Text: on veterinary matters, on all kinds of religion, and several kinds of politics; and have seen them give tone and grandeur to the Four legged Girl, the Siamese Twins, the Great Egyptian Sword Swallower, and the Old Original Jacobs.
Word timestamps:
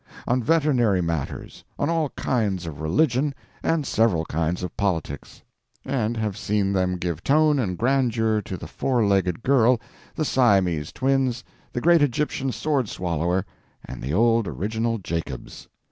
on 0.25 0.41
veterinary 0.41 0.99
matters, 0.99 1.63
on 1.77 1.87
all 1.87 2.09
kinds 2.17 2.65
of 2.65 2.81
religion, 2.81 3.35
and 3.61 3.85
several 3.85 4.25
kinds 4.25 4.63
of 4.63 4.75
politics; 4.75 5.43
and 5.85 6.17
have 6.17 6.35
seen 6.35 6.73
them 6.73 6.97
give 6.97 7.23
tone 7.23 7.59
and 7.59 7.77
grandeur 7.77 8.41
to 8.41 8.57
the 8.57 8.65
Four 8.65 9.05
legged 9.05 9.43
Girl, 9.43 9.79
the 10.15 10.25
Siamese 10.25 10.91
Twins, 10.91 11.43
the 11.71 11.81
Great 11.81 12.01
Egyptian 12.01 12.51
Sword 12.51 12.89
Swallower, 12.89 13.45
and 13.85 14.01
the 14.01 14.11
Old 14.11 14.47
Original 14.47 14.97
Jacobs. 14.97 15.67